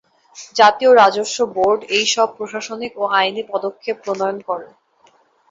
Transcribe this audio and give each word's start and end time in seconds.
জাতীয় 0.55 0.91
রাজস্ব 0.93 1.37
বোর্ড 1.55 1.79
এই 1.97 2.05
সব 2.15 2.27
প্রশাসনিক 2.37 2.91
ও 2.97 3.13
আইনি 3.17 3.43
পদক্ষেপ 3.51 3.95
প্রণয়ন 4.03 4.37
করে। 4.49 4.67